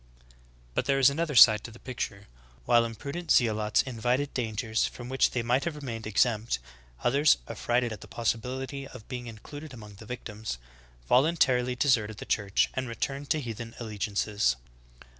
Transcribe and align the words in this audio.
''^ 0.01 0.03
(Vs) 0.23 0.35
But 0.73 0.85
there 0.85 0.97
is 0.97 1.11
another 1.11 1.35
side 1.35 1.63
to 1.63 1.69
the 1.69 1.77
picture. 1.77 2.25
While 2.65 2.89
impru 2.89 3.13
dent 3.13 3.29
zealots 3.29 3.83
invited 3.83 4.33
dangers 4.33 4.87
from 4.87 5.09
which 5.09 5.29
they 5.29 5.43
might 5.43 5.63
have 5.65 5.75
remained 5.75 6.07
exempt, 6.07 6.57
others, 7.03 7.37
affrighted 7.47 7.93
at 7.93 8.01
the 8.01 8.07
possibility 8.07 8.87
of 8.87 9.07
be 9.07 9.17
ing 9.17 9.27
included 9.27 9.75
among 9.75 9.97
the 9.99 10.07
victims, 10.09 10.57
voluntarily 11.07 11.75
deserted 11.75 12.17
th 12.17 12.27
Church 12.27 12.71
and 12.73 12.87
returned 12.89 13.29
to 13.29 13.39
heathen 13.39 13.75
allegiances. 13.79 14.55